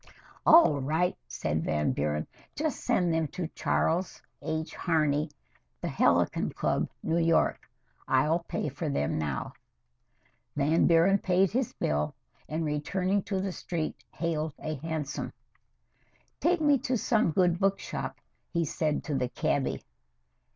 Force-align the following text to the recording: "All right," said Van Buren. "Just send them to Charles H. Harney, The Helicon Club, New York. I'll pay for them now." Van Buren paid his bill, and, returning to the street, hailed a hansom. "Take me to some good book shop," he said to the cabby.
"All 0.47 0.81
right," 0.81 1.15
said 1.27 1.63
Van 1.63 1.91
Buren. 1.91 2.25
"Just 2.55 2.79
send 2.83 3.13
them 3.13 3.27
to 3.27 3.47
Charles 3.49 4.19
H. 4.41 4.73
Harney, 4.73 5.29
The 5.79 5.89
Helicon 5.89 6.49
Club, 6.53 6.89
New 7.03 7.19
York. 7.19 7.69
I'll 8.07 8.39
pay 8.39 8.67
for 8.69 8.89
them 8.89 9.19
now." 9.19 9.53
Van 10.55 10.87
Buren 10.87 11.19
paid 11.19 11.51
his 11.51 11.73
bill, 11.73 12.15
and, 12.49 12.65
returning 12.65 13.21
to 13.25 13.39
the 13.39 13.51
street, 13.51 14.03
hailed 14.09 14.55
a 14.57 14.73
hansom. 14.77 15.33
"Take 16.39 16.61
me 16.61 16.79
to 16.79 16.97
some 16.97 17.29
good 17.29 17.59
book 17.59 17.77
shop," 17.79 18.17
he 18.49 18.65
said 18.65 19.03
to 19.03 19.13
the 19.13 19.29
cabby. 19.29 19.83